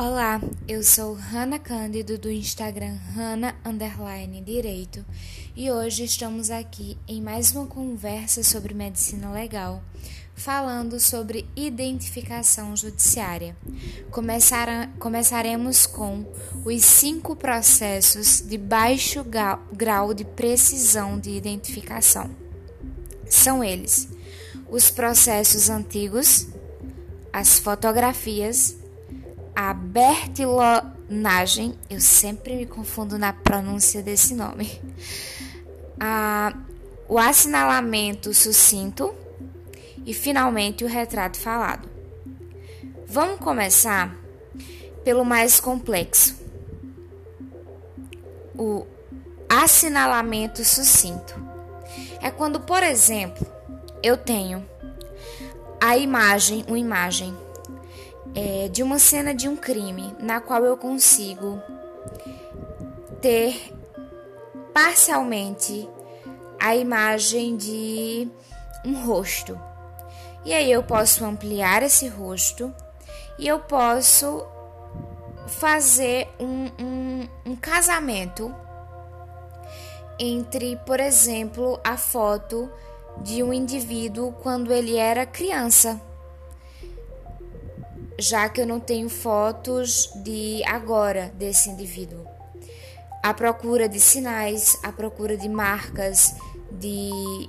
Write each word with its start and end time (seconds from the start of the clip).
Olá, 0.00 0.40
eu 0.68 0.80
sou 0.84 1.14
Hanna 1.14 1.58
Cândido 1.58 2.16
do 2.16 2.30
Instagram 2.30 2.96
Hanna 3.16 3.56
Underline 3.64 4.40
Direito 4.42 5.04
e 5.56 5.72
hoje 5.72 6.04
estamos 6.04 6.52
aqui 6.52 6.96
em 7.08 7.20
mais 7.20 7.50
uma 7.50 7.66
conversa 7.66 8.44
sobre 8.44 8.74
medicina 8.74 9.32
legal, 9.32 9.82
falando 10.36 11.00
sobre 11.00 11.48
identificação 11.56 12.76
judiciária. 12.76 13.56
Começara, 14.08 14.88
começaremos 15.00 15.84
com 15.84 16.24
os 16.64 16.84
cinco 16.84 17.34
processos 17.34 18.40
de 18.40 18.56
baixo 18.56 19.26
grau 19.72 20.14
de 20.14 20.24
precisão 20.24 21.18
de 21.18 21.30
identificação. 21.30 22.30
São 23.28 23.64
eles: 23.64 24.08
os 24.70 24.92
processos 24.92 25.68
antigos, 25.68 26.46
as 27.32 27.58
fotografias, 27.58 28.77
a 29.58 29.74
bertilonagem, 29.74 31.74
eu 31.90 32.00
sempre 32.00 32.54
me 32.54 32.64
confundo 32.64 33.18
na 33.18 33.32
pronúncia 33.32 34.00
desse 34.00 34.32
nome, 34.32 34.80
a, 35.98 36.54
o 37.08 37.18
assinalamento 37.18 38.32
sucinto 38.32 39.12
e 40.06 40.14
finalmente 40.14 40.84
o 40.84 40.86
retrato 40.86 41.40
falado. 41.40 41.88
Vamos 43.04 43.40
começar 43.40 44.16
pelo 45.02 45.24
mais 45.24 45.58
complexo, 45.58 46.40
o 48.54 48.86
assinalamento 49.48 50.64
sucinto. 50.64 51.34
É 52.22 52.30
quando, 52.30 52.60
por 52.60 52.84
exemplo, 52.84 53.44
eu 54.04 54.16
tenho 54.16 54.64
a 55.80 55.96
imagem, 55.96 56.64
uma 56.68 56.78
imagem 56.78 57.36
é, 58.34 58.68
de 58.68 58.82
uma 58.82 58.98
cena 58.98 59.34
de 59.34 59.48
um 59.48 59.56
crime 59.56 60.14
na 60.18 60.40
qual 60.40 60.64
eu 60.64 60.76
consigo 60.76 61.60
ter 63.20 63.74
parcialmente 64.72 65.88
a 66.60 66.74
imagem 66.76 67.56
de 67.56 68.28
um 68.84 69.04
rosto. 69.04 69.58
E 70.44 70.54
aí 70.54 70.70
eu 70.70 70.82
posso 70.82 71.24
ampliar 71.24 71.82
esse 71.82 72.08
rosto 72.08 72.72
e 73.38 73.46
eu 73.46 73.58
posso 73.60 74.46
fazer 75.46 76.28
um, 76.38 76.66
um, 76.78 77.28
um 77.46 77.56
casamento 77.56 78.54
entre, 80.18 80.76
por 80.84 81.00
exemplo, 81.00 81.80
a 81.82 81.96
foto 81.96 82.70
de 83.22 83.42
um 83.42 83.52
indivíduo 83.52 84.32
quando 84.42 84.72
ele 84.72 84.96
era 84.96 85.26
criança 85.26 86.00
já 88.18 88.48
que 88.48 88.60
eu 88.60 88.66
não 88.66 88.80
tenho 88.80 89.08
fotos 89.08 90.10
de 90.16 90.62
agora 90.64 91.32
desse 91.34 91.70
indivíduo. 91.70 92.26
A 93.22 93.32
procura 93.32 93.88
de 93.88 94.00
sinais, 94.00 94.78
a 94.82 94.92
procura 94.92 95.36
de 95.36 95.48
marcas 95.48 96.34
de 96.70 97.48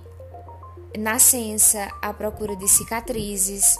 nascença, 0.98 1.88
a 2.02 2.14
procura 2.14 2.56
de 2.56 2.67
cicatrizes. 2.67 3.78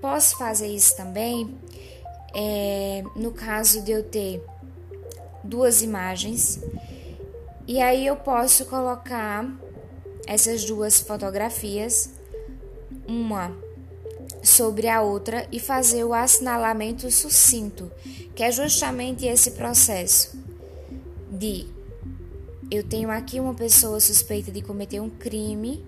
Posso 0.00 0.36
fazer 0.38 0.68
isso 0.68 0.96
também 0.96 1.58
é, 2.34 3.02
no 3.14 3.32
caso 3.32 3.82
de 3.82 3.92
eu 3.92 4.02
ter 4.02 4.42
duas 5.42 5.82
imagens 5.82 6.60
e 7.68 7.80
aí 7.80 8.06
eu 8.06 8.14
posso 8.14 8.64
colocar 8.66 9.44
essas 10.24 10.64
duas 10.64 11.00
fotografias, 11.00 12.10
uma 13.08 13.56
sobre 14.42 14.88
a 14.88 15.02
outra 15.02 15.46
e 15.50 15.58
fazer 15.58 16.04
o 16.04 16.14
assinalamento 16.14 17.10
sucinto, 17.10 17.90
que 18.34 18.42
é 18.42 18.50
justamente 18.50 19.26
esse 19.26 19.52
processo 19.52 20.36
de 21.30 21.66
eu 22.70 22.82
tenho 22.82 23.10
aqui 23.10 23.38
uma 23.38 23.54
pessoa 23.54 24.00
suspeita 24.00 24.50
de 24.50 24.60
cometer 24.60 25.00
um 25.00 25.08
crime 25.08 25.84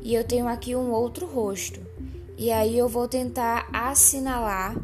e 0.00 0.14
eu 0.14 0.24
tenho 0.24 0.48
aqui 0.48 0.74
um 0.74 0.90
outro 0.90 1.26
rosto. 1.26 1.80
E 2.38 2.50
aí 2.50 2.76
eu 2.76 2.88
vou 2.88 3.06
tentar 3.06 3.68
assinalar 3.72 4.74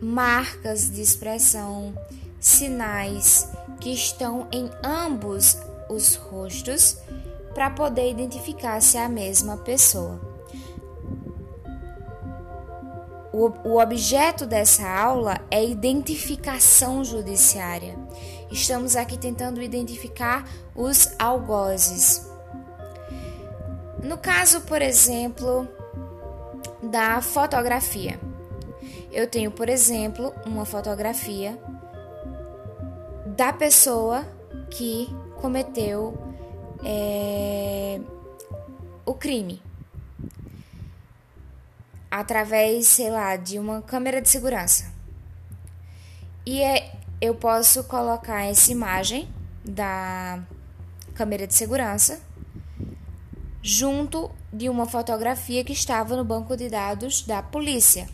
marcas 0.00 0.90
de 0.90 1.02
expressão, 1.02 1.94
sinais 2.40 3.46
que 3.78 3.92
estão 3.92 4.48
em 4.50 4.70
ambos 4.82 5.56
os 5.88 6.14
rostos 6.14 6.96
para 7.54 7.70
poder 7.70 8.10
identificar 8.10 8.80
se 8.80 8.96
é 8.96 9.04
a 9.04 9.08
mesma 9.08 9.58
pessoa. 9.58 10.29
O, 13.32 13.78
objeto 13.78 14.44
dessa 14.44 14.88
aula 14.88 15.40
é 15.50 15.64
identificação 15.64 17.04
judiciária. 17.04 17.96
Estamos 18.50 18.96
aqui 18.96 19.16
tentando 19.16 19.62
identificar 19.62 20.48
os 20.74 21.14
algozes. 21.16 22.28
No 24.02 24.18
caso, 24.18 24.62
por 24.62 24.82
exemplo, 24.82 25.68
da 26.82 27.22
fotografia. 27.22 28.18
Eu 29.12 29.28
tenho, 29.28 29.52
por 29.52 29.68
exemplo, 29.68 30.34
uma 30.44 30.64
fotografia 30.64 31.56
da 33.36 33.52
pessoa 33.52 34.24
que 34.70 35.08
cometeu 35.40 36.18
é, 36.84 38.00
o 39.06 39.14
crime 39.14 39.62
através, 42.10 42.86
sei 42.88 43.10
lá, 43.10 43.36
de 43.36 43.58
uma 43.58 43.80
câmera 43.82 44.20
de 44.20 44.28
segurança. 44.28 44.92
E 46.44 46.60
é, 46.62 46.92
eu 47.20 47.34
posso 47.34 47.84
colocar 47.84 48.44
essa 48.44 48.72
imagem 48.72 49.28
da 49.64 50.42
câmera 51.14 51.46
de 51.46 51.54
segurança 51.54 52.20
junto 53.62 54.30
de 54.52 54.68
uma 54.68 54.86
fotografia 54.86 55.62
que 55.62 55.72
estava 55.72 56.16
no 56.16 56.24
banco 56.24 56.56
de 56.56 56.68
dados 56.68 57.22
da 57.22 57.42
polícia. 57.42 58.08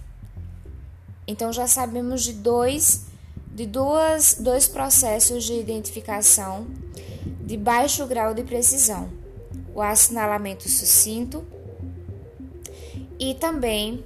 Então 1.26 1.52
já 1.52 1.66
sabemos 1.66 2.22
de 2.24 2.32
dois 2.32 3.06
de 3.56 3.64
duas, 3.64 4.34
dois 4.38 4.68
processos 4.68 5.44
de 5.44 5.54
identificação 5.54 6.66
de 7.40 7.56
baixo 7.56 8.06
grau 8.06 8.34
de 8.34 8.42
precisão: 8.42 9.08
o 9.74 9.80
assinalamento 9.80 10.68
sucinto 10.68 11.42
e 13.18 13.34
também 13.34 14.04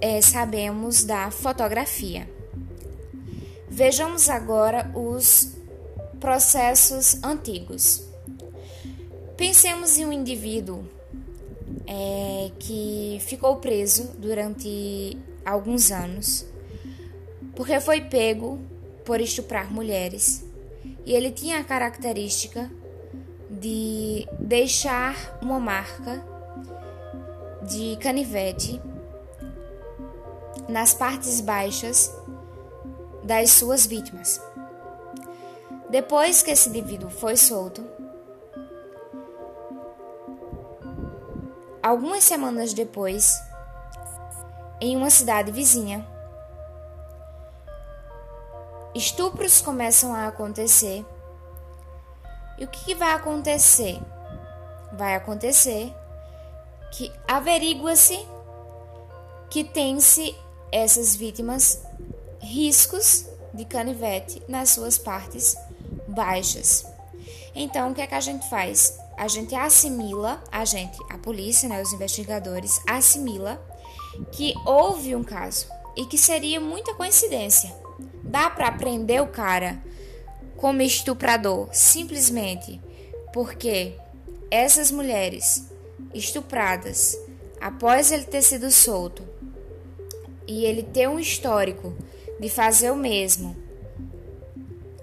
é, 0.00 0.20
sabemos 0.20 1.04
da 1.04 1.30
fotografia. 1.30 2.28
Vejamos 3.68 4.28
agora 4.28 4.90
os 4.94 5.52
processos 6.20 7.22
antigos. 7.22 8.02
Pensemos 9.36 9.98
em 9.98 10.06
um 10.06 10.12
indivíduo 10.12 10.84
é, 11.86 12.50
que 12.58 13.18
ficou 13.20 13.56
preso 13.56 14.12
durante 14.18 15.18
alguns 15.44 15.90
anos 15.90 16.46
porque 17.54 17.80
foi 17.80 18.00
pego 18.00 18.58
por 19.04 19.20
estuprar 19.20 19.72
mulheres 19.72 20.44
e 21.06 21.12
ele 21.12 21.30
tinha 21.30 21.58
a 21.58 21.64
característica 21.64 22.70
de 23.50 24.26
deixar 24.38 25.38
uma 25.40 25.60
marca 25.60 26.24
de 27.64 27.96
canivete 27.96 28.80
nas 30.68 30.92
partes 30.92 31.40
baixas 31.40 32.14
das 33.22 33.50
suas 33.52 33.86
vítimas. 33.86 34.40
Depois 35.88 36.42
que 36.42 36.50
esse 36.50 36.68
indivíduo 36.68 37.08
foi 37.08 37.36
solto, 37.36 37.84
algumas 41.82 42.24
semanas 42.24 42.74
depois, 42.74 43.40
em 44.80 44.96
uma 44.96 45.10
cidade 45.10 45.50
vizinha, 45.50 46.06
estupros 48.94 49.60
começam 49.62 50.14
a 50.14 50.26
acontecer. 50.26 51.04
E 52.58 52.64
o 52.64 52.68
que 52.68 52.94
vai 52.94 53.12
acontecer? 53.12 54.00
Vai 54.92 55.14
acontecer 55.16 55.94
que 56.94 57.10
averigua-se 57.26 58.24
que 59.50 59.64
tem-se 59.64 60.34
essas 60.70 61.16
vítimas 61.16 61.82
riscos 62.40 63.26
de 63.52 63.64
canivete 63.64 64.40
nas 64.48 64.70
suas 64.70 64.96
partes 64.96 65.56
baixas. 66.06 66.86
Então, 67.52 67.90
o 67.90 67.94
que 67.94 68.00
é 68.00 68.06
que 68.06 68.14
a 68.14 68.20
gente 68.20 68.48
faz? 68.48 68.96
A 69.16 69.26
gente 69.26 69.54
assimila, 69.56 70.42
a 70.50 70.64
gente, 70.64 70.96
a 71.10 71.18
polícia, 71.18 71.68
né, 71.68 71.82
os 71.82 71.92
investigadores, 71.92 72.80
assimila 72.88 73.60
que 74.30 74.54
houve 74.64 75.16
um 75.16 75.24
caso 75.24 75.66
e 75.96 76.06
que 76.06 76.16
seria 76.16 76.60
muita 76.60 76.94
coincidência. 76.94 77.74
Dá 78.22 78.48
para 78.50 78.70
prender 78.70 79.20
o 79.20 79.28
cara 79.28 79.82
como 80.56 80.80
estuprador 80.80 81.68
simplesmente 81.72 82.80
porque 83.32 83.96
essas 84.48 84.92
mulheres 84.92 85.73
estupradas 86.14 87.18
após 87.60 88.12
ele 88.12 88.24
ter 88.24 88.42
sido 88.42 88.70
solto 88.70 89.22
e 90.46 90.64
ele 90.64 90.82
ter 90.82 91.08
um 91.08 91.18
histórico 91.18 91.94
de 92.38 92.48
fazer 92.48 92.90
o 92.90 92.96
mesmo, 92.96 93.56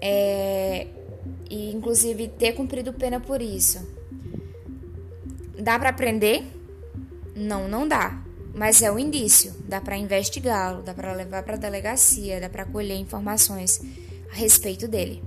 é, 0.00 0.86
e 1.50 1.72
inclusive 1.72 2.28
ter 2.28 2.52
cumprido 2.52 2.92
pena 2.92 3.20
por 3.20 3.42
isso, 3.42 3.86
dá 5.58 5.78
para 5.78 5.92
prender? 5.92 6.44
Não, 7.34 7.68
não 7.68 7.86
dá. 7.86 8.22
Mas 8.54 8.82
é 8.82 8.92
o 8.92 8.98
indício. 8.98 9.54
Dá 9.66 9.80
para 9.80 9.96
investigá-lo, 9.96 10.82
dá 10.82 10.92
para 10.92 11.14
levar 11.14 11.42
para 11.42 11.56
delegacia, 11.56 12.40
dá 12.40 12.48
para 12.48 12.66
colher 12.66 12.96
informações 12.96 13.80
a 14.30 14.34
respeito 14.34 14.86
dele. 14.86 15.22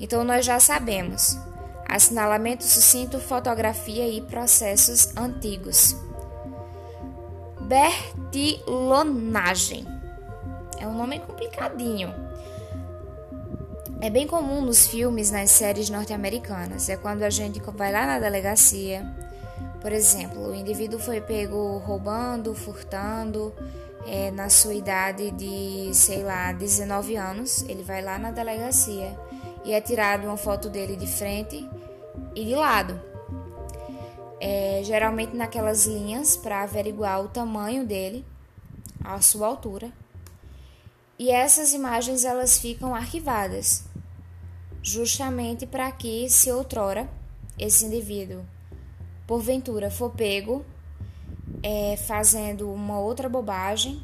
Então 0.00 0.24
nós 0.24 0.44
já 0.44 0.58
sabemos. 0.58 1.36
Assinalamento 1.88 2.64
sucinto, 2.64 3.18
fotografia 3.18 4.06
e 4.06 4.20
processos 4.20 5.16
antigos. 5.16 5.96
Bertilonagem. 7.62 9.86
É 10.78 10.86
um 10.86 10.94
nome 10.94 11.18
complicadinho. 11.20 12.14
É 14.02 14.10
bem 14.10 14.26
comum 14.26 14.60
nos 14.60 14.86
filmes, 14.86 15.30
nas 15.30 15.50
séries 15.50 15.88
norte-americanas. 15.88 16.90
É 16.90 16.96
quando 16.96 17.22
a 17.22 17.30
gente 17.30 17.58
vai 17.60 17.90
lá 17.90 18.06
na 18.06 18.18
delegacia. 18.18 19.06
Por 19.80 19.90
exemplo, 19.90 20.50
o 20.50 20.54
indivíduo 20.54 21.00
foi 21.00 21.22
pego 21.22 21.78
roubando, 21.78 22.54
furtando, 22.54 23.54
é, 24.06 24.30
na 24.30 24.50
sua 24.50 24.74
idade 24.74 25.30
de, 25.30 25.90
sei 25.94 26.22
lá, 26.22 26.52
19 26.52 27.16
anos. 27.16 27.62
Ele 27.62 27.82
vai 27.82 28.02
lá 28.02 28.18
na 28.18 28.30
delegacia 28.30 29.18
e 29.64 29.72
é 29.72 29.80
tirado 29.80 30.26
uma 30.26 30.36
foto 30.36 30.68
dele 30.68 30.94
de 30.94 31.06
frente 31.06 31.66
e 32.34 32.44
de 32.44 32.54
lado. 32.54 33.00
É, 34.40 34.82
geralmente 34.84 35.36
naquelas 35.36 35.86
linhas 35.86 36.36
para 36.36 36.62
averiguar 36.62 37.20
o 37.24 37.28
tamanho 37.28 37.86
dele, 37.86 38.24
a 39.04 39.20
sua 39.20 39.46
altura. 39.48 39.90
E 41.18 41.30
essas 41.30 41.72
imagens 41.72 42.24
elas 42.24 42.58
ficam 42.58 42.94
arquivadas, 42.94 43.84
justamente 44.82 45.66
para 45.66 45.90
que, 45.90 46.30
se 46.30 46.50
outrora 46.52 47.08
esse 47.58 47.84
indivíduo 47.84 48.44
porventura 49.28 49.90
for 49.90 50.10
pego 50.10 50.64
é, 51.62 51.98
fazendo 51.98 52.72
uma 52.72 52.98
outra 52.98 53.28
bobagem 53.28 54.00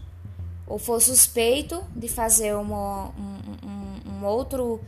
ou 0.67 0.79
for 0.79 1.01
suspeito 1.01 1.83
de 1.97 2.09
fazer 2.09 2.55
uma, 2.55 3.09
um, 3.09 3.39
um, 3.67 4.13
um 4.13 4.25
outro 4.27 4.81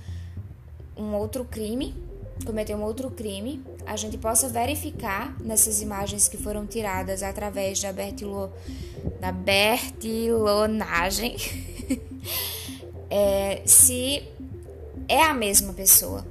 um 0.94 1.14
outro 1.14 1.44
crime, 1.44 1.94
cometer 2.44 2.74
um 2.74 2.82
outro 2.82 3.10
crime, 3.10 3.62
a 3.86 3.96
gente 3.96 4.18
possa 4.18 4.48
verificar 4.48 5.34
nessas 5.40 5.80
imagens 5.80 6.28
que 6.28 6.36
foram 6.36 6.66
tiradas 6.66 7.22
através 7.22 7.80
da, 7.80 7.92
bertilo, 7.92 8.52
da 9.20 9.32
bertilonagem 9.32 11.36
é, 13.10 13.62
se 13.64 14.22
é 15.08 15.22
a 15.22 15.32
mesma 15.32 15.72
pessoa. 15.72 16.26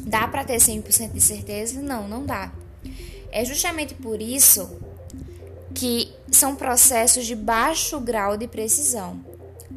Dá 0.00 0.28
para 0.28 0.44
ter 0.44 0.56
100% 0.56 1.12
de 1.12 1.20
certeza? 1.20 1.80
Não, 1.80 2.08
não 2.08 2.24
dá. 2.24 2.52
É 3.30 3.44
justamente 3.44 3.94
por 3.94 4.20
isso 4.20 4.78
que 5.74 6.12
são 6.30 6.56
processos 6.56 7.26
de 7.26 7.34
baixo 7.34 8.00
grau 8.00 8.36
de 8.36 8.46
precisão. 8.46 9.24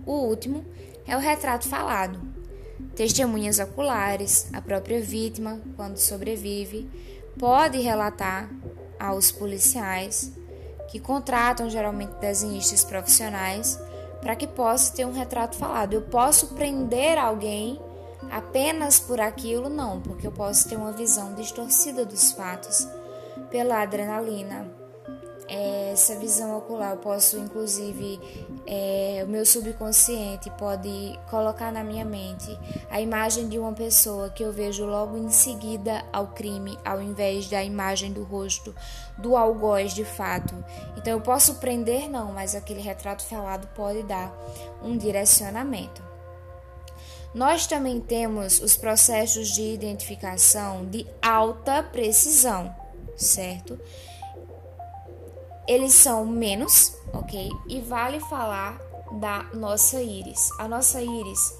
O 0.06 0.13
último 0.13 0.65
é 1.07 1.15
o 1.15 1.19
retrato 1.19 1.68
falado. 1.68 2.32
Testemunhas 2.95 3.59
oculares, 3.59 4.47
a 4.53 4.62
própria 4.62 5.01
vítima, 5.01 5.59
quando 5.75 5.97
sobrevive, 5.97 6.89
pode 7.39 7.80
relatar 7.80 8.50
aos 9.00 9.31
policiais, 9.31 10.31
que 10.89 11.00
contratam 11.00 11.69
geralmente 11.69 12.13
desenhistas 12.21 12.83
profissionais, 12.83 13.80
para 14.21 14.35
que 14.35 14.47
possa 14.47 14.94
ter 14.94 15.06
um 15.06 15.12
retrato 15.12 15.57
falado. 15.57 15.94
Eu 15.94 16.03
posso 16.03 16.56
prender 16.56 17.18
alguém 17.18 17.80
apenas 18.31 19.00
por 19.00 19.19
aquilo? 19.19 19.69
Não, 19.69 20.00
porque 20.00 20.25
eu 20.25 20.31
posso 20.31 20.69
ter 20.69 20.75
uma 20.75 20.91
visão 20.91 21.33
distorcida 21.33 22.06
dos 22.06 22.31
fatos 22.31 22.88
pela 23.50 23.81
adrenalina. 23.81 24.82
Essa 25.53 26.15
visão 26.15 26.57
ocular 26.57 26.94
eu 26.94 26.97
posso, 26.97 27.38
inclusive, 27.38 28.19
é, 28.65 29.21
o 29.23 29.29
meu 29.29 29.45
subconsciente 29.45 30.50
pode 30.57 31.19
colocar 31.29 31.71
na 31.71 31.83
minha 31.83 32.03
mente 32.03 32.57
a 32.89 33.00
imagem 33.00 33.47
de 33.47 33.59
uma 33.59 33.71
pessoa 33.71 34.31
que 34.31 34.44
eu 34.44 34.51
vejo 34.51 34.83
logo 34.83 35.15
em 35.15 35.29
seguida 35.29 36.03
ao 36.11 36.29
crime, 36.29 36.75
ao 36.83 37.00
invés 37.00 37.47
da 37.47 37.63
imagem 37.63 38.11
do 38.11 38.23
rosto 38.23 38.73
do 39.15 39.38
algoz 39.38 39.94
de 39.94 40.03
fato. 40.03 40.55
Então 40.97 41.13
eu 41.13 41.21
posso 41.21 41.55
prender, 41.55 42.09
não, 42.09 42.33
mas 42.33 42.55
aquele 42.55 42.81
retrato 42.81 43.23
falado 43.23 43.67
pode 43.75 44.01
dar 44.01 44.35
um 44.81 44.97
direcionamento. 44.97 46.01
Nós 47.31 47.67
também 47.67 48.00
temos 48.01 48.59
os 48.59 48.75
processos 48.75 49.50
de 49.50 49.61
identificação 49.61 50.83
de 50.85 51.05
alta 51.21 51.83
precisão 51.83 52.73
certo? 53.15 53.79
Eles 55.68 55.94
são 55.94 56.25
menos, 56.25 56.95
ok? 57.13 57.50
E 57.68 57.80
vale 57.81 58.19
falar 58.19 58.80
da 59.19 59.44
nossa 59.54 60.01
íris. 60.01 60.50
A 60.60 60.68
nossa 60.68 61.01
íris, 61.01 61.57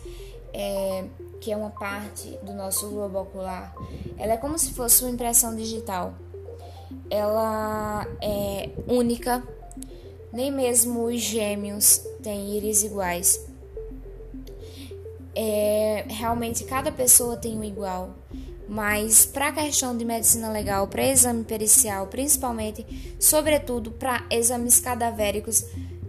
é, 0.54 1.06
que 1.40 1.52
é 1.52 1.58
uma 1.58 1.70
parte 1.70 2.38
do 2.44 2.54
nosso 2.54 2.90
globo 2.90 3.22
ocular, 3.22 3.74
ela 4.18 4.34
é 4.34 4.38
como 4.38 4.58
se 4.58 4.74
fosse 4.74 5.04
uma 5.04 5.12
impressão 5.12 5.56
digital. 5.56 6.14
Ela 7.10 8.08
é 8.22 8.70
única, 8.88 9.44
nem 10.32 10.52
mesmo 10.52 11.06
os 11.06 11.22
gêmeos 11.22 12.02
têm 12.22 12.58
íris 12.58 12.84
iguais. 12.84 13.46
É, 15.36 16.06
realmente 16.10 16.64
cada 16.64 16.92
pessoa 16.92 17.38
tem 17.38 17.58
um 17.58 17.64
igual. 17.64 18.16
Mas 18.74 19.24
para 19.24 19.50
a 19.50 19.52
questão 19.52 19.96
de 19.96 20.04
medicina 20.04 20.50
legal, 20.50 20.88
para 20.88 21.06
exame 21.06 21.44
pericial, 21.44 22.08
principalmente, 22.08 23.16
sobretudo 23.20 23.92
para 23.92 24.26
exames 24.32 24.80
cadavéricos, 24.80 25.64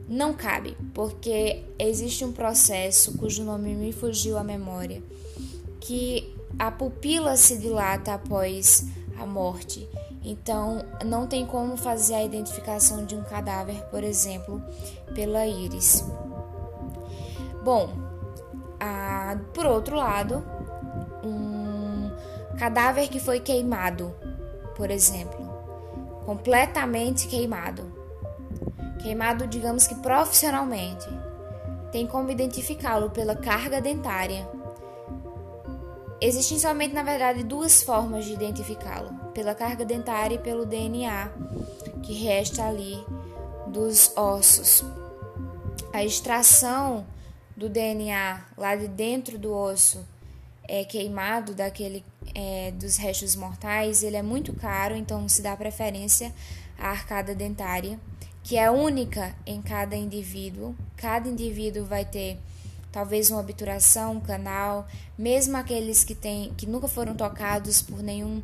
não 0.08 0.32
cabe, 0.32 0.74
porque 0.94 1.62
existe 1.78 2.24
um 2.24 2.32
processo 2.32 3.18
cujo 3.18 3.44
nome 3.44 3.74
me 3.74 3.92
fugiu 3.92 4.38
à 4.38 4.42
memória, 4.42 5.02
que 5.78 6.34
a 6.58 6.70
pupila 6.70 7.36
se 7.36 7.58
dilata 7.58 8.14
após 8.14 8.86
a 9.20 9.26
morte. 9.26 9.86
Então, 10.24 10.86
não 11.04 11.26
tem 11.26 11.44
como 11.44 11.76
fazer 11.76 12.14
a 12.14 12.24
identificação 12.24 13.04
de 13.04 13.14
um 13.14 13.22
cadáver, 13.24 13.82
por 13.90 14.02
exemplo, 14.02 14.62
pela 15.14 15.46
íris. 15.46 16.02
Bom, 17.62 17.90
a, 18.80 19.36
por 19.52 19.66
outro 19.66 19.96
lado, 19.96 20.42
um 21.22 21.63
Cadáver 22.58 23.08
que 23.08 23.18
foi 23.18 23.40
queimado, 23.40 24.14
por 24.76 24.90
exemplo, 24.90 25.44
completamente 26.24 27.26
queimado. 27.26 27.92
Queimado, 29.02 29.46
digamos 29.46 29.86
que 29.86 29.94
profissionalmente. 29.96 31.06
Tem 31.92 32.06
como 32.06 32.30
identificá-lo 32.30 33.10
pela 33.10 33.36
carga 33.36 33.80
dentária. 33.80 34.48
Existem 36.20 36.58
somente, 36.58 36.94
na 36.94 37.02
verdade, 37.02 37.42
duas 37.42 37.82
formas 37.82 38.24
de 38.24 38.32
identificá-lo: 38.32 39.12
pela 39.32 39.54
carga 39.54 39.84
dentária 39.84 40.36
e 40.36 40.38
pelo 40.38 40.64
DNA 40.64 41.30
que 42.02 42.14
resta 42.14 42.66
ali 42.66 43.04
dos 43.66 44.16
ossos. 44.16 44.84
A 45.92 46.04
extração 46.04 47.06
do 47.56 47.68
DNA 47.68 48.44
lá 48.56 48.74
de 48.74 48.88
dentro 48.88 49.38
do 49.38 49.52
osso 49.52 50.04
é 50.66 50.84
queimado 50.84 51.54
daquele 51.54 52.04
é, 52.34 52.72
dos 52.72 52.96
restos 52.96 53.36
mortais, 53.36 54.02
ele 54.02 54.16
é 54.16 54.22
muito 54.22 54.52
caro, 54.52 54.96
então 54.96 55.28
se 55.28 55.40
dá 55.40 55.56
preferência 55.56 56.34
à 56.78 56.88
arcada 56.88 57.34
dentária, 57.34 57.98
que 58.42 58.56
é 58.56 58.70
única 58.70 59.34
em 59.46 59.62
cada 59.62 59.96
indivíduo. 59.96 60.74
Cada 60.96 61.28
indivíduo 61.28 61.84
vai 61.84 62.04
ter 62.04 62.38
talvez 62.90 63.30
uma 63.30 63.40
obturação, 63.40 64.16
um 64.16 64.20
canal, 64.20 64.86
mesmo 65.16 65.56
aqueles 65.56 66.04
que, 66.04 66.14
tem, 66.14 66.52
que 66.56 66.66
nunca 66.66 66.86
foram 66.86 67.14
tocados 67.14 67.82
por 67.82 68.02
nenhum 68.02 68.42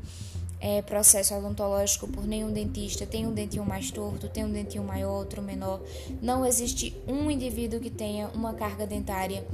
é, 0.60 0.82
processo 0.82 1.34
odontológico, 1.34 2.06
por 2.08 2.26
nenhum 2.26 2.52
dentista, 2.52 3.06
tem 3.06 3.26
um 3.26 3.32
dentinho 3.32 3.64
mais 3.64 3.90
torto, 3.90 4.28
tem 4.28 4.44
um 4.44 4.52
dentinho 4.52 4.84
maior, 4.84 5.18
outro 5.18 5.40
menor. 5.40 5.80
Não 6.20 6.44
existe 6.44 6.96
um 7.06 7.30
indivíduo 7.30 7.80
que 7.80 7.90
tenha 7.90 8.28
uma 8.28 8.52
carga 8.52 8.86
dentária 8.86 9.46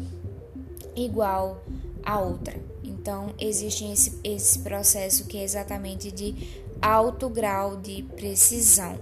igual 0.97 1.63
a 2.03 2.19
outra. 2.19 2.59
Então, 3.07 3.33
existe 3.39 3.85
esse, 3.85 4.19
esse 4.25 4.59
processo 4.59 5.27
que 5.27 5.39
é 5.39 5.45
exatamente 5.45 6.11
de 6.11 6.35
alto 6.83 7.29
grau 7.29 7.77
de 7.77 8.03
precisão. 8.03 8.99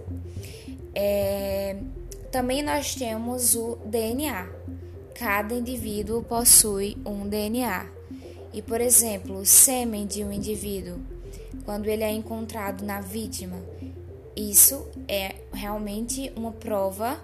É, 0.94 1.78
também 2.30 2.62
nós 2.62 2.94
temos 2.94 3.54
o 3.54 3.78
DNA. 3.87 4.46
Cada 5.14 5.54
indivíduo 5.54 6.23
possui 6.23 6.99
um 7.02 7.26
DNA. 7.26 7.87
E, 8.52 8.61
por 8.61 8.78
exemplo, 8.78 9.38
o 9.38 9.46
sêmen 9.46 10.06
de 10.06 10.23
um 10.23 10.30
indivíduo, 10.30 10.99
quando 11.64 11.87
ele 11.87 12.04
é 12.04 12.11
encontrado 12.11 12.84
na 12.84 13.00
vítima, 13.00 13.56
isso 14.37 14.87
é 15.08 15.37
realmente 15.50 16.30
uma 16.37 16.52
prova 16.52 17.18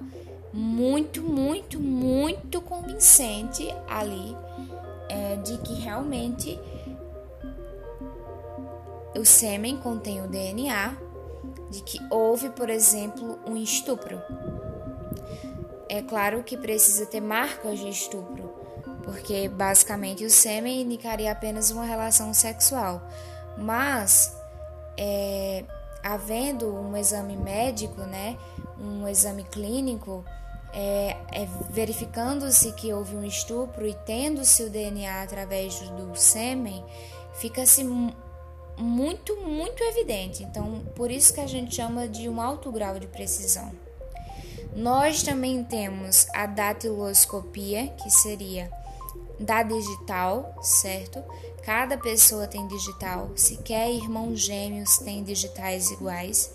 muito, 0.51 1.23
muito, 1.23 1.79
muito 1.79 2.59
convincente 2.63 3.69
ali 3.87 4.35
é, 5.11 5.37
de 5.37 5.59
que 5.59 5.75
realmente 5.75 6.59
o 9.19 9.25
sêmen 9.25 9.76
contém 9.76 10.23
o 10.23 10.29
DNA, 10.29 10.97
de 11.69 11.83
que 11.83 11.99
houve, 12.09 12.49
por 12.50 12.71
exemplo, 12.71 13.38
um 13.45 13.57
estupro. 13.57 14.23
É 15.88 16.00
claro 16.00 16.45
que 16.45 16.57
precisa 16.57 17.05
ter 17.07 17.21
marcas 17.21 17.81
de 17.81 17.88
estupro, 17.88 18.55
porque 19.02 19.49
basicamente 19.49 20.25
o 20.25 20.31
sêmen 20.31 20.83
indicaria 20.83 21.33
apenas 21.33 21.73
uma 21.73 21.85
relação 21.85 22.33
sexual, 22.33 23.02
mas 23.59 24.37
é, 24.97 25.64
havendo 26.05 26.73
um 26.73 26.97
exame 26.97 27.37
médico, 27.37 28.02
né, 28.02 28.38
um 28.79 29.09
exame 29.09 29.43
clínico, 29.43 30.25
é, 30.73 31.17
é 31.33 31.49
verificando-se 31.71 32.73
que 32.73 32.93
houve 32.93 33.17
um 33.17 33.25
estupro 33.25 33.87
e 33.87 33.95
tendo-se 33.95 34.62
o 34.62 34.71
DNA 34.71 35.23
através 35.23 35.79
do 35.81 36.15
sêmen, 36.17 36.85
fica-se 37.35 37.85
muito, 38.77 39.37
muito 39.37 39.83
evidente. 39.85 40.43
Então, 40.43 40.83
por 40.95 41.11
isso 41.11 41.35
que 41.35 41.41
a 41.41 41.47
gente 41.47 41.75
chama 41.75 42.09
de 42.09 42.29
um 42.29 42.41
alto 42.41 42.71
grau 42.73 42.99
de 42.99 43.07
precisão. 43.07 43.73
Nós 44.75 45.23
também 45.23 45.65
temos 45.65 46.29
a 46.33 46.47
datiloscopia, 46.47 47.89
que 47.89 48.11
seria 48.11 48.71
da 49.39 49.62
digital, 49.62 50.55
certo? 50.62 51.23
Cada 51.62 51.99
pessoa 51.99 52.47
tem 52.47 52.67
digital, 52.69 53.31
sequer 53.35 53.91
irmãos 53.91 54.41
gêmeos 54.41 54.99
têm 54.99 55.25
digitais 55.25 55.91
iguais. 55.91 56.53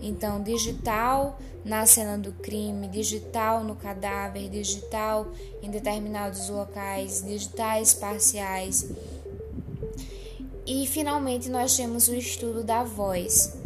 Então, 0.00 0.42
digital 0.42 1.38
na 1.64 1.84
cena 1.84 2.16
do 2.16 2.32
crime, 2.32 2.86
digital 2.86 3.64
no 3.64 3.74
cadáver, 3.74 4.48
digital 4.48 5.26
em 5.60 5.68
determinados 5.68 6.48
locais, 6.48 7.24
digitais 7.24 7.92
parciais. 7.92 8.88
E 10.64 10.86
finalmente 10.86 11.48
nós 11.48 11.76
temos 11.76 12.06
o 12.06 12.14
estudo 12.14 12.62
da 12.62 12.84
voz. 12.84 13.56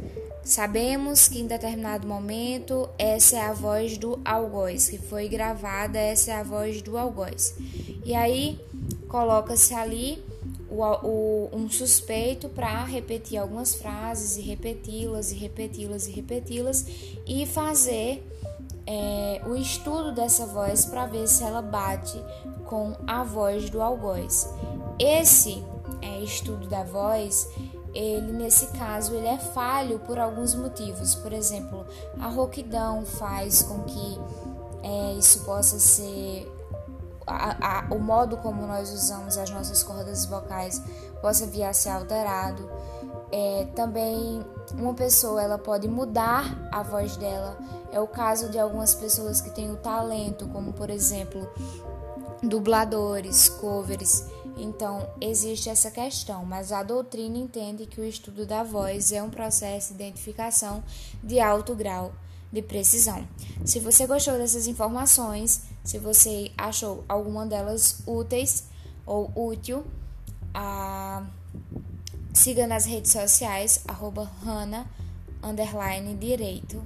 Sabemos 0.43 1.29
que 1.29 1.41
em 1.41 1.47
determinado 1.47 2.09
momento 2.09 2.89
essa 2.99 3.37
é 3.37 3.41
a 3.41 3.53
voz 3.53 3.99
do 3.99 4.19
algoz, 4.25 4.89
que 4.89 4.99
foi 4.99 5.29
gravada, 5.29 5.99
essa 5.99 6.31
é 6.31 6.35
a 6.35 6.43
voz 6.43 6.81
do 6.81 6.97
algoz. 6.97 7.55
E 8.05 8.15
aí 8.15 8.59
coloca-se 9.09 9.75
ali 9.75 10.23
o, 10.71 10.83
o, 11.07 11.51
um 11.53 11.69
suspeito 11.69 12.49
para 12.49 12.85
repetir 12.85 13.39
algumas 13.39 13.75
frases 13.75 14.37
e 14.37 14.41
repeti-las 14.41 15.33
e 15.33 15.35
repeti-las 15.35 16.07
e 16.07 16.13
repeti-las 16.13 16.87
e 17.27 17.45
fazer 17.47 18.25
é, 18.87 19.43
o 19.47 19.57
estudo 19.57 20.13
dessa 20.13 20.47
voz 20.47 20.85
para 20.85 21.07
ver 21.07 21.27
se 21.27 21.43
ela 21.43 21.61
bate 21.61 22.19
com 22.67 22.95
a 23.07 23.25
voz 23.25 23.69
do 23.69 23.83
algoz. 23.83 24.49
Esse 24.99 25.63
é, 26.01 26.21
estudo 26.21 26.67
da 26.69 26.85
voz 26.85 27.49
ele 27.93 28.33
nesse 28.33 28.69
caso 28.69 29.15
ele 29.15 29.27
é 29.27 29.39
falho 29.39 29.99
por 30.01 30.19
alguns 30.19 30.55
motivos. 30.55 31.15
Por 31.17 31.33
exemplo, 31.33 31.85
a 32.19 32.29
rouquidão 32.29 33.05
faz 33.05 33.63
com 33.63 33.83
que 33.83 34.19
é, 34.83 35.15
isso 35.15 35.45
possa 35.45 35.79
ser 35.79 36.51
a, 37.27 37.81
a, 37.81 37.95
o 37.95 37.99
modo 37.99 38.37
como 38.39 38.67
nós 38.67 38.93
usamos 38.93 39.37
as 39.37 39.51
nossas 39.51 39.83
cordas 39.83 40.25
vocais 40.27 40.83
possa 41.21 41.47
vir 41.47 41.65
a 41.65 41.73
ser 41.73 41.91
alterado. 41.91 42.69
É, 43.33 43.69
também 43.77 44.45
uma 44.75 44.93
pessoa 44.95 45.41
ela 45.43 45.59
pode 45.59 45.87
mudar 45.87 46.69
a 46.73 46.83
voz 46.83 47.17
dela. 47.17 47.57
É 47.93 48.01
o 48.01 48.07
caso 48.07 48.51
de 48.51 48.59
algumas 48.59 48.95
pessoas 48.95 49.41
que 49.41 49.51
têm 49.51 49.71
o 49.71 49.77
talento, 49.77 50.49
como 50.49 50.73
por 50.73 50.91
exemplo 50.91 51.49
dubladores, 52.43 53.49
covers. 53.49 54.25
Então, 54.57 55.09
existe 55.21 55.71
essa 55.71 55.91
questão, 55.91 56.45
mas 56.45 56.71
a 56.71 56.83
doutrina 56.83 57.39
entende 57.39 57.87
que 57.87 58.01
o 58.01 58.05
estudo 58.05 58.45
da 58.45 58.63
voz 58.63 59.11
é 59.11 59.23
um 59.23 59.31
processo 59.31 59.95
de 59.95 60.03
identificação 60.03 60.83
de 61.23 61.41
alto 61.41 61.75
grau 61.75 62.13
de 62.53 62.61
precisão. 62.61 63.27
Se 63.65 63.79
você 63.79 64.07
gostou 64.07 64.37
dessas 64.37 64.67
informações, 64.67 65.63
se 65.91 65.99
você 65.99 66.53
achou 66.57 67.05
alguma 67.09 67.45
delas 67.45 68.01
úteis 68.07 68.63
ou 69.05 69.29
útil, 69.35 69.85
a... 70.55 71.27
siga 72.33 72.65
nas 72.65 72.85
redes 72.85 73.11
sociais, 73.11 73.83
arroba 73.89 74.31
underline 75.43 76.15
direito. 76.15 76.81